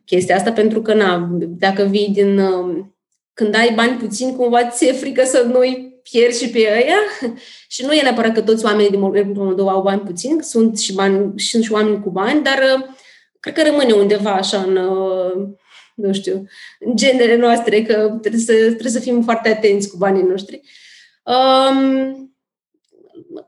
[0.04, 2.38] chestia asta pentru că, na, dacă vii din...
[2.38, 2.84] Uh,
[3.34, 7.30] când ai bani puțin, cumva ți-e frică să nu-i pierzi și pe ăia
[7.74, 10.94] și nu e neapărat că toți oamenii din Republica Moldova au bani puțin, sunt și,
[10.94, 12.84] bani, sunt și oameni cu bani, dar uh,
[13.40, 15.48] cred că rămâne undeva așa în uh,
[15.94, 16.46] nu știu,
[16.80, 20.60] în genele noastre, că trebuie să, trebuie să fim foarte atenți cu banii noștri.
[21.24, 22.34] Um,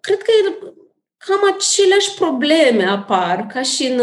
[0.00, 0.33] cred că
[1.16, 4.00] cam aceleași probleme apar, ca și, în,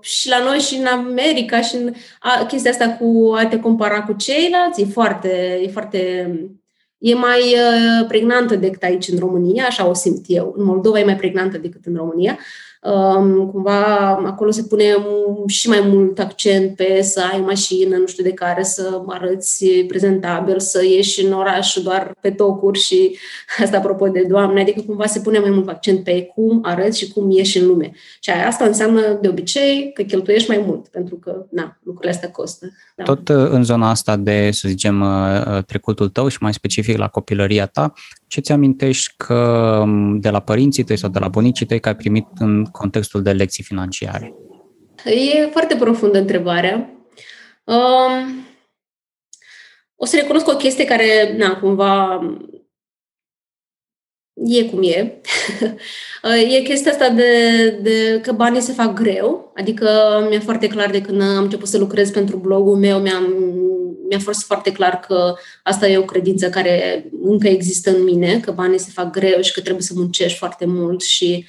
[0.00, 4.02] și la noi și în America și în a, chestia asta cu a te compara
[4.02, 6.30] cu ceilalți, e foarte, e foarte
[6.98, 10.54] e mai uh, pregnantă decât aici în România, așa o simt eu.
[10.56, 12.30] În Moldova e mai pregnantă decât în România.
[12.32, 12.38] Um,
[13.50, 14.84] cumva acolo se pune
[15.46, 20.60] și mai mult accent pe să ai mașină, nu știu de care, să arăți prezentabil,
[20.60, 23.16] să ieși în oraș doar pe tocuri și
[23.62, 27.12] asta apropo de Doamne, adică cumva se pune mai mult accent pe cum arăți și
[27.12, 27.92] cum ieși în lume.
[28.20, 32.66] Și asta înseamnă de obicei că cheltuiești mai mult, pentru că, na, lucrurile astea costă.
[32.96, 33.04] Da.
[33.04, 36.96] Tot uh, în zona asta de, să zicem, uh, uh, trecutul tău și mai specific
[36.96, 37.92] la copilăria ta,
[38.30, 39.34] ce ți amintești că
[39.82, 43.22] um, de la părinții tăi sau de la bunicii tăi că ai primit în contextul
[43.22, 44.34] de lecții financiare?
[45.04, 46.90] E foarte profundă întrebarea.
[47.64, 48.44] Um,
[49.94, 52.20] o să recunosc o chestie care, na, cumva
[54.44, 55.20] e cum e.
[56.56, 57.32] e chestia asta de,
[57.82, 59.88] de că banii se fac greu, adică
[60.28, 63.34] mi-e foarte clar de când am început să lucrez pentru blogul meu, mi-am,
[64.08, 68.52] mi-a fost foarte clar că asta e o credință care încă există în mine, că
[68.52, 71.46] banii se fac greu și că trebuie să muncești foarte mult și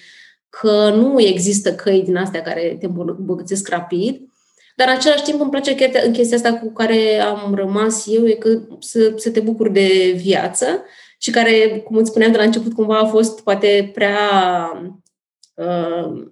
[0.50, 4.22] că nu există căi din astea care te îmbogățesc rapid.
[4.76, 5.76] Dar în același timp îmi place
[6.12, 10.84] chestia asta cu care am rămas eu, e că să, să te bucuri de viață
[11.22, 14.20] și care, cum îți spuneam de la început, cumva a fost poate prea
[15.54, 16.24] uh,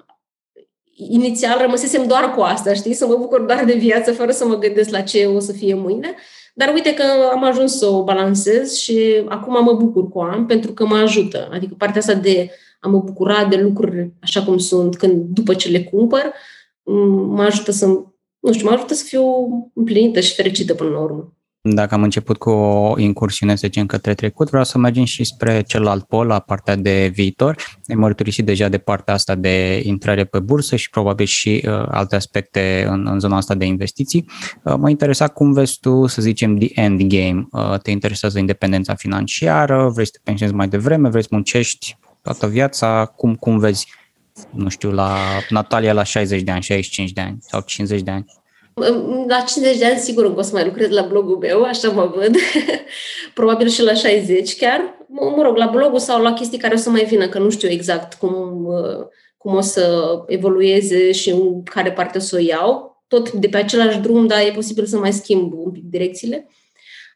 [0.93, 4.57] inițial rămăsesem doar cu asta, știi, să mă bucur doar de viață fără să mă
[4.57, 6.15] gândesc la ce o să fie mâine.
[6.53, 10.73] Dar uite că am ajuns să o balancez și acum mă bucur cu am pentru
[10.73, 11.49] că mă ajută.
[11.51, 12.49] Adică partea asta de
[12.79, 16.33] a mă bucura de lucruri așa cum sunt când după ce le cumpăr,
[17.27, 17.85] mă ajută să,
[18.39, 19.23] nu știu, mă ajută să fiu
[19.73, 21.33] împlinită și fericită până la urmă.
[21.61, 25.61] Dacă am început cu o incursiune, să zicem, către trecut, vreau să mergem și spre
[25.61, 27.55] celălalt pol, la partea de viitor.
[27.87, 32.15] Ai mărturisit deja de partea asta de intrare pe bursă și probabil și uh, alte
[32.15, 34.25] aspecte în, în zona asta de investiții.
[34.63, 37.47] Uh, mă interesa cum vezi tu, să zicem, the end game.
[37.51, 42.47] Uh, te interesează independența financiară, vrei să te pensionezi mai devreme, vrei să muncești toată
[42.47, 43.87] viața, cum, cum vezi,
[44.51, 45.17] nu știu, la
[45.49, 48.25] Natalia la 60 de ani, 65 de ani sau 50 de ani?
[49.27, 52.35] La 50 de ani, sigur, o să mai lucrez la blogul meu, așa mă văd.
[53.33, 55.05] Probabil și la 60 chiar.
[55.07, 57.49] Mă, mă rog, la blogul sau la chestii care o să mai vină, că nu
[57.49, 58.67] știu exact cum,
[59.37, 63.03] cum o să evolueze și în care parte o să o iau.
[63.07, 66.47] Tot de pe același drum, dar e posibil să mai schimb un pic direcțiile.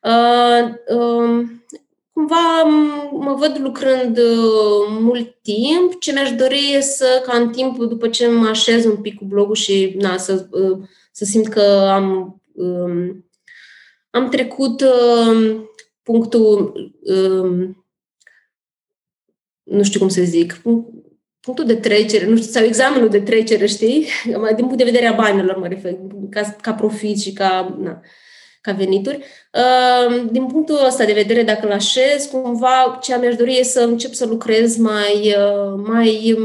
[0.03, 1.45] Uh, uh,
[2.13, 2.63] cumva
[3.11, 5.99] mă văd lucrând uh, mult timp.
[5.99, 9.25] Ce mi-aș dori e să, ca în timp, după ce mă așez un pic cu
[9.25, 10.77] blogul și na, să uh,
[11.15, 13.25] să simt că am, um,
[14.09, 15.69] am trecut um,
[16.01, 17.85] punctul, um,
[19.63, 20.61] nu știu cum să zic,
[21.39, 24.07] punctul de trecere, nu știu, sau examenul de trecere, știi?
[24.55, 25.97] Din punct de vedere a banilor, mă refer,
[26.29, 28.01] ca, ca profit și ca, na,
[28.61, 29.23] ca venituri.
[30.31, 34.13] Din punctul ăsta de vedere, dacă îl așez, cumva ce mi-aș dori e să încep
[34.13, 36.37] să lucrez mai, uh, mai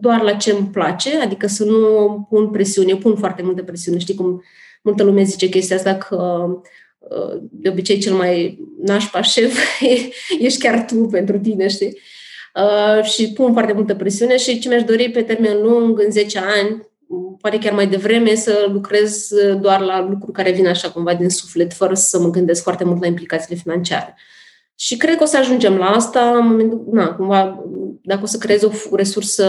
[0.00, 2.90] doar la ce îmi place, adică să nu pun presiune.
[2.90, 3.98] Eu pun foarte multă presiune.
[3.98, 4.42] Știi cum
[4.82, 6.46] multă lume zice chestia asta că
[6.98, 9.58] uh, de obicei cel mai nașpa șef
[10.46, 11.98] ești chiar tu pentru tine, știi?
[12.54, 16.38] Uh, și pun foarte multă presiune și ce mi-aș dori pe termen lung, în 10
[16.38, 16.88] ani,
[17.40, 19.28] poate chiar mai devreme, să lucrez
[19.60, 23.00] doar la lucruri care vin așa cumva din suflet, fără să mă gândesc foarte mult
[23.00, 24.16] la implicațiile financiare.
[24.74, 27.64] Și cred că o să ajungem la asta în momentul, na, cumva,
[28.02, 29.48] dacă o să creez o resursă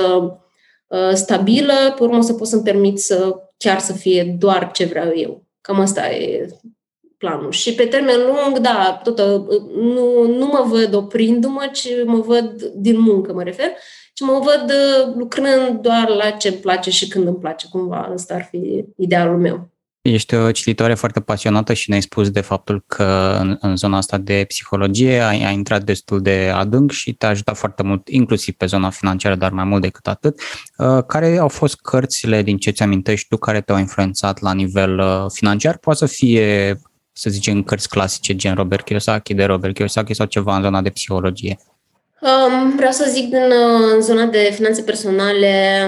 [0.88, 4.86] uh, stabilă, pe urmă o să pot să-mi permit să chiar să fie doar ce
[4.86, 5.46] vreau eu.
[5.62, 6.48] Cam asta e
[7.18, 7.52] planul.
[7.52, 12.64] Și pe termen lung, da, tot, uh, nu, nu mă văd oprindu-mă, ci mă văd
[12.64, 13.68] din muncă, mă refer,
[14.14, 17.68] ci mă văd uh, lucrând doar la ce îmi place și când îmi place.
[17.72, 19.73] Cumva ăsta ar fi idealul meu.
[20.04, 24.18] Ești o cititoare foarte pasionată și ne-ai spus de faptul că în, în zona asta
[24.18, 28.66] de psihologie ai, ai intrat destul de adânc și te-a ajutat foarte mult, inclusiv pe
[28.66, 30.40] zona financiară, dar mai mult decât atât.
[30.78, 35.26] Uh, care au fost cărțile din ce ți-amintești tu care te-au influențat la nivel uh,
[35.34, 35.78] financiar?
[35.78, 36.80] Poate să fie,
[37.12, 40.90] să zicem, cărți clasice gen Robert Kiyosaki, de Robert Kiyosaki sau ceva în zona de
[40.90, 41.58] psihologie.
[42.22, 45.88] Um, vreau să zic din uh, în zona de finanțe personale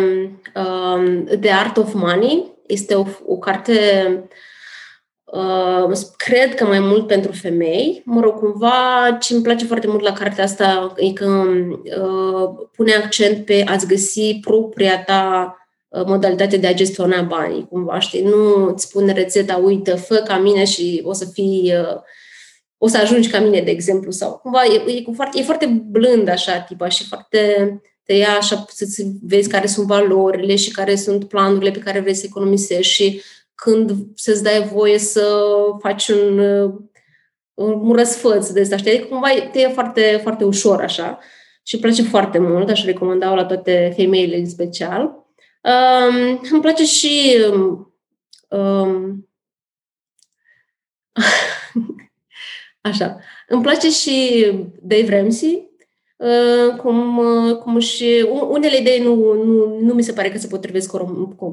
[0.55, 3.73] um, The Art of Money, este o, o carte,
[5.23, 8.01] uh, cred că mai mult pentru femei.
[8.05, 11.43] Mă rog, cumva ce îmi place foarte mult la cartea asta e că
[12.01, 15.55] uh, pune accent pe a-ți găsi propria ta
[15.87, 18.21] uh, modalitate de a gestiona banii, cumva, știi?
[18.21, 21.73] Nu îți spune rețeta, uite, fă ca mine și o să fii...
[21.79, 22.01] Uh,
[22.77, 26.27] o să ajungi ca mine, de exemplu, sau cumva e, e, foarte, e foarte blând
[26.27, 31.27] așa, tipa, și foarte te ia așa să vezi care sunt valorile și care sunt
[31.27, 33.21] planurile pe care vrei să economisești și
[33.55, 35.45] când să-ți dai voie să
[35.79, 36.39] faci un,
[37.53, 38.91] un răsfăț de asta, știi?
[38.91, 41.19] Adică cumva te e foarte, foarte ușor așa
[41.63, 45.01] și îmi place foarte mult, aș recomanda la toate femeile în special.
[45.61, 47.37] Um, îmi place și
[48.49, 49.29] um,
[52.81, 54.45] așa, îmi place și
[54.81, 55.64] Dave Ramsey, Uh,
[56.77, 60.91] cum, uh, cum și unele idei nu, nu, nu mi se pare că se potrivesc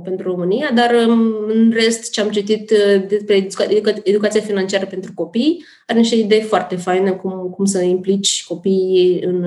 [0.05, 5.13] pentru România, dar um, în rest ce am citit uh, despre educa- educația financiară pentru
[5.15, 9.45] copii are niște idei foarte faine cum, cum să implici copiii în,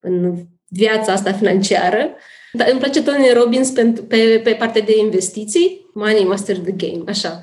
[0.00, 0.34] în
[0.68, 2.08] viața asta financiară.
[2.52, 7.02] Dar îmi place Tony Robbins pe, pe, pe partea de investiții, Money Master the Game,
[7.06, 7.42] așa.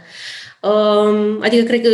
[0.61, 1.89] Um, adică cred că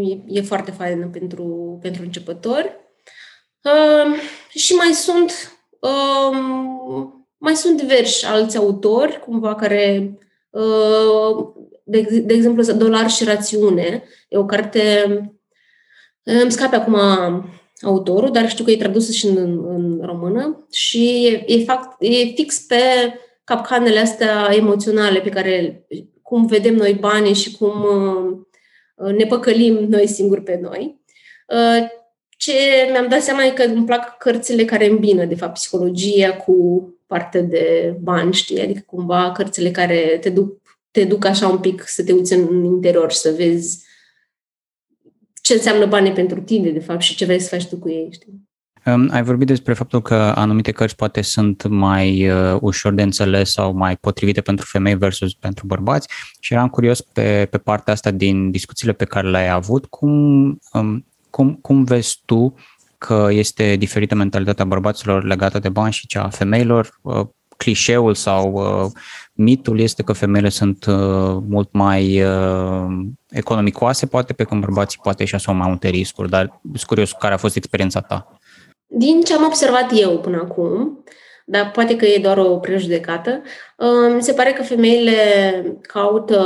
[0.00, 2.83] e, e foarte faină pentru, pentru începători.
[3.64, 6.38] Uh, și mai sunt uh,
[7.44, 10.18] mai sunt diversi alți autori, cumva, care,
[10.50, 11.46] uh,
[11.84, 15.06] de, de exemplu, Dolar și rațiune, e o carte,
[16.22, 16.96] îmi scape acum
[17.80, 19.36] autorul, dar știu că e tradusă și în,
[19.66, 22.80] în română și e, e, fact, e fix pe
[23.44, 25.86] capcanele astea emoționale pe care,
[26.22, 27.84] cum vedem noi banii și cum
[28.96, 31.02] uh, ne păcălim noi singuri pe noi.
[32.34, 32.52] Uh, ce
[32.90, 37.40] mi-am dat seama e că îmi plac cărțile care îmbină, de fapt, psihologia cu partea
[37.40, 38.60] de bani, știi?
[38.60, 40.60] Adică cumva cărțile care te duc,
[40.90, 43.84] te duc așa un pic să te uiți în interior și să vezi
[45.42, 48.08] ce înseamnă banii pentru tine, de fapt, și ce vrei să faci tu cu ei,
[48.12, 48.42] știi?
[48.86, 53.50] Um, ai vorbit despre faptul că anumite cărți poate sunt mai uh, ușor de înțeles
[53.50, 56.08] sau mai potrivite pentru femei versus pentru bărbați
[56.40, 60.10] și eram curios pe, pe partea asta din discuțiile pe care le-ai avut, cum,
[60.72, 62.54] um, cum, cum vezi tu
[62.98, 66.98] că este diferită mentalitatea bărbaților legată de bani și cea a femeilor?
[67.02, 67.26] Uh,
[67.56, 68.90] clișeul sau uh,
[69.32, 72.86] mitul este că femeile sunt uh, mult mai uh,
[73.30, 77.34] economicoase, poate pe când bărbații poate și asumă mai multe riscuri, dar sunt curios care
[77.34, 78.38] a fost experiența ta.
[78.86, 81.04] Din ce am observat eu până acum,
[81.46, 83.42] dar poate că e doar o prejudecată,
[83.76, 85.12] uh, mi se pare că femeile
[85.82, 86.40] caută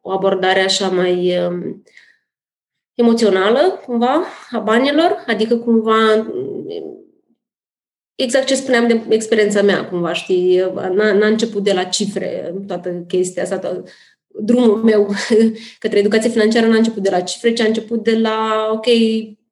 [0.00, 1.82] o abordare așa mai um,
[2.94, 6.26] emoțională, cumva, a banilor, adică cumva
[8.14, 13.04] exact ce spuneam de experiența mea, cumva, știi, n-a, n-a început de la cifre toată
[13.08, 13.88] chestia asta, tot,
[14.26, 15.14] drumul meu
[15.78, 18.86] către educație financiară n-a început de la cifre, ci a început de la, ok,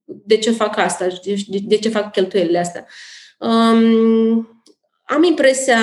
[0.05, 2.86] de ce fac asta, de, de ce fac cheltuielile astea.
[3.38, 4.64] Um,
[5.05, 5.78] am impresia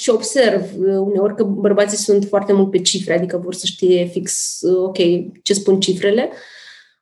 [0.00, 4.60] și observ uneori că bărbații sunt foarte mult pe cifre, adică vor să știe fix,
[4.62, 4.96] ok,
[5.42, 6.30] ce spun cifrele,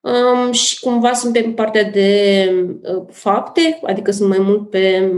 [0.00, 2.50] um, și cumva sunt pe partea de
[2.82, 5.12] uh, fapte, adică sunt mai mult pe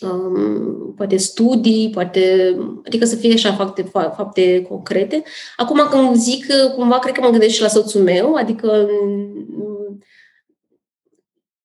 [0.00, 2.56] um, poate studii, poate,
[2.86, 5.22] adică să fie așa fapte, fapte concrete.
[5.56, 8.88] Acum când zic, cumva cred că mă gândesc și la soțul meu, adică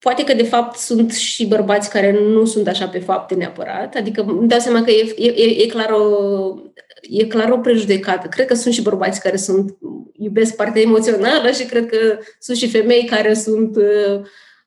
[0.04, 3.96] Poate că, de fapt, sunt și bărbați care nu sunt așa pe fapte neapărat.
[3.96, 6.04] Adică îmi dau seama că e, e, e, clar o,
[7.10, 8.28] e clar o prejudecată.
[8.28, 9.78] Cred că sunt și bărbați care sunt
[10.14, 14.22] iubesc partea emoțională și cred că sunt și femei care sunt uh,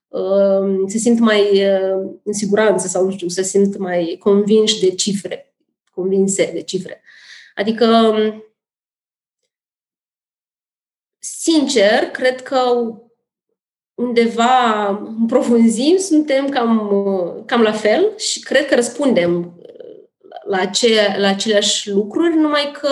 [0.08, 4.90] uh, se simt mai uh, în siguranță sau, nu știu, se simt mai convinși de
[4.90, 5.54] cifre,
[5.90, 7.02] convinse de cifre.
[7.54, 8.14] Adică,
[11.18, 12.58] sincer, cred că
[13.94, 16.92] undeva în profunzim suntem cam,
[17.46, 19.60] cam la fel și cred că răspundem
[20.48, 22.88] la, ce, la aceleași lucruri, numai că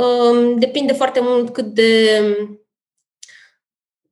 [0.00, 2.20] um, depinde foarte mult cât de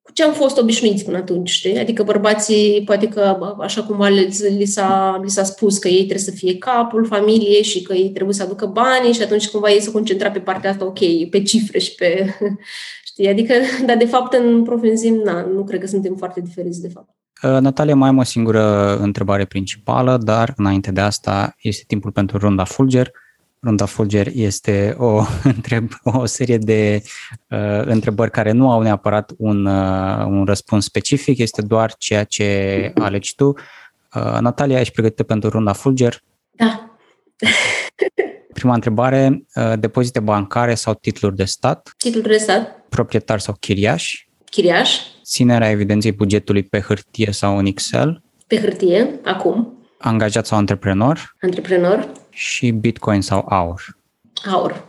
[0.03, 1.79] cu ce am fost obișnuiți până atunci, știi?
[1.79, 6.19] Adică bărbații, poate că așa cum li, li, s-a, li s-a spus că ei trebuie
[6.19, 9.81] să fie capul familiei și că ei trebuie să aducă banii și atunci cumva ei
[9.81, 12.37] se concentra pe partea asta, ok, pe cifre și pe
[13.13, 13.29] Știi?
[13.29, 13.55] Adică,
[13.87, 17.22] dar de fapt în profunzim, na, nu cred că suntem foarte diferiți de fapt.
[17.43, 22.39] Uh, Natalia, mai am o singură întrebare principală, dar înainte de asta este timpul pentru
[22.39, 23.11] runda Fulger.
[23.63, 25.23] Runda Fulger este o,
[25.55, 27.03] întreb, o serie de
[27.49, 32.93] uh, întrebări care nu au neapărat un, uh, un răspuns specific, este doar ceea ce
[32.95, 33.47] alegi tu.
[34.15, 36.23] Uh, Natalia, ești pregătită pentru runda Fulger?
[36.51, 36.97] Da.
[38.53, 41.95] Prima întrebare, uh, depozite bancare sau titluri de stat?
[41.97, 42.85] Titluri de stat.
[42.89, 44.27] Proprietar sau chiriaș?
[44.53, 44.99] Chiriaș.
[45.25, 48.23] Ținerea evidenței bugetului pe hârtie sau în Excel?
[48.47, 49.79] Pe hârtie, acum.
[49.99, 51.37] Angajat sau antreprenor?
[51.41, 52.13] Antreprenor.
[52.31, 53.99] Și Bitcoin sau aur?
[54.53, 54.85] Aur.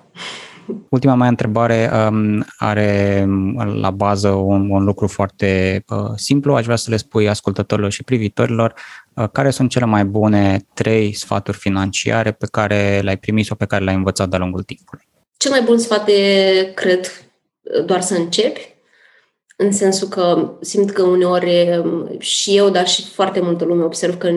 [0.89, 3.25] Ultima mea întrebare um, are
[3.73, 6.55] la bază un, un lucru foarte uh, simplu.
[6.55, 8.73] Aș vrea să le spui ascultătorilor și privitorilor
[9.13, 13.65] uh, care sunt cele mai bune trei sfaturi financiare pe care le-ai primit sau pe
[13.65, 15.07] care le-ai învățat de-a lungul timpului.
[15.37, 17.29] Cel mai bun sfat e, cred,
[17.85, 18.72] doar să începi
[19.63, 21.83] în sensul că simt că uneori
[22.19, 24.31] și eu, dar și foarte multă lume observ că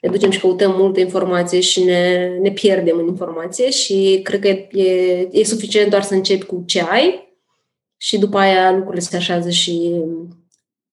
[0.00, 4.48] ne ducem și căutăm multă informație și ne, ne pierdem în informație și cred că
[4.78, 7.28] e, e suficient doar să începi cu ce ai
[7.96, 10.04] și după aia lucrurile se așează și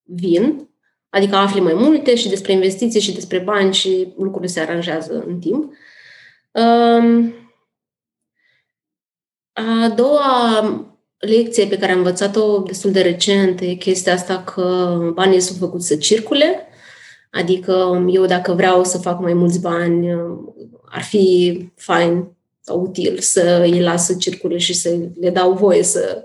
[0.04, 0.70] vin.
[1.10, 5.40] Adică afli mai multe și despre investiții și despre bani și lucrurile se aranjează în
[5.40, 5.74] timp.
[6.52, 7.34] Um,
[9.54, 10.62] a doua
[11.18, 15.88] lecție pe care am învățat-o destul de recent e chestia asta că banii sunt făcuți
[15.88, 16.68] să circule,
[17.32, 20.08] adică eu dacă vreau să fac mai mulți bani,
[20.90, 22.28] ar fi fain
[22.62, 26.24] sau util să îi las să circule și să le dau voie să,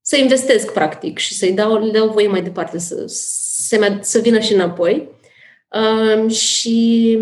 [0.00, 4.38] să investesc practic și să-i dau, le dau voie mai departe să, să, să vină
[4.38, 5.08] și înapoi.
[5.72, 7.18] Um, și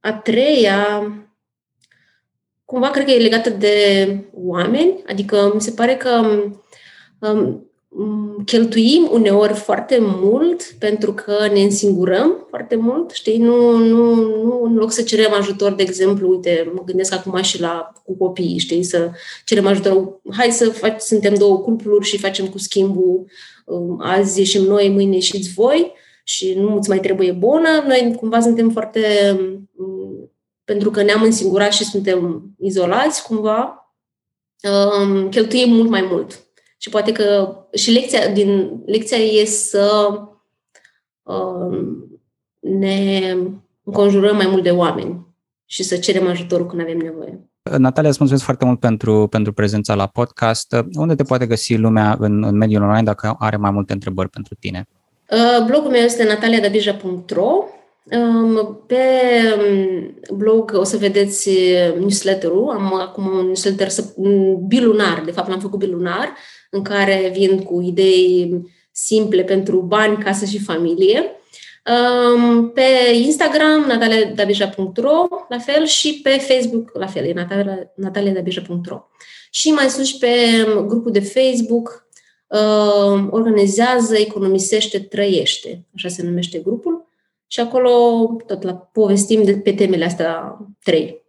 [0.00, 1.12] a treia
[2.72, 3.76] cumva cred că e legată de
[4.32, 6.20] oameni, adică mi se pare că
[7.18, 7.72] um,
[8.44, 14.74] cheltuim uneori foarte mult pentru că ne însingurăm foarte mult, știi, nu, nu, nu în
[14.74, 18.82] loc să cerem ajutor, de exemplu, uite, mă gândesc acum și la cu copiii, știi,
[18.82, 19.10] să
[19.44, 23.24] cerem ajutor, hai să fac, suntem două cupluri și facem cu schimbul
[23.64, 25.92] um, azi ieșim noi, mâine ieșiți voi
[26.24, 27.68] și nu îți mai trebuie bună.
[27.86, 29.00] Noi cumva suntem foarte,
[29.76, 30.01] um,
[30.72, 33.92] pentru că ne-am însingurat și suntem izolați cumva,
[34.62, 36.42] um, cheltuim mult mai mult.
[36.78, 40.18] Și poate că și lecția, din, lecția e să
[42.60, 43.36] ne
[43.84, 45.26] înconjurăm mai mult de oameni
[45.64, 47.50] și să cerem ajutorul când avem nevoie.
[47.78, 50.76] Natalia, îți mulțumesc foarte mult pentru, pentru prezența la podcast.
[50.92, 54.54] Unde te poate găsi lumea în, în mediul online dacă are mai multe întrebări pentru
[54.54, 54.88] tine?
[55.30, 57.81] Uh, blogul meu este nataliadabija.ro um,
[58.86, 58.96] pe
[59.58, 62.70] um, blog o să vedeți uh, newsletter-ul.
[62.70, 63.88] Am acum un newsletter
[64.66, 66.36] bilunar, de fapt l-am făcut bilunar,
[66.70, 71.36] în care vin cu idei simple pentru bani, casă și familie.
[72.74, 77.46] Pe Instagram, nataliadabija.ro, la fel, și pe Facebook, la fel, e
[77.94, 79.00] nataliadabija.ro.
[79.50, 80.28] Și mai sus pe
[80.86, 82.06] grupul de Facebook,
[83.30, 87.01] organizează, economisește, trăiește, așa se numește grupul.
[87.52, 87.90] Și acolo
[88.46, 91.22] tot la povestim de, pe temele astea trei.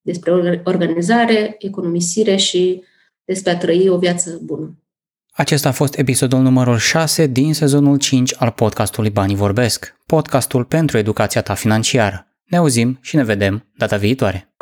[0.00, 2.82] Despre organizare, economisire și
[3.24, 4.78] despre a trăi o viață bună.
[5.32, 10.98] Acesta a fost episodul numărul 6 din sezonul 5 al podcastului Banii Vorbesc, podcastul pentru
[10.98, 12.26] educația ta financiară.
[12.44, 14.53] Ne auzim și ne vedem data viitoare.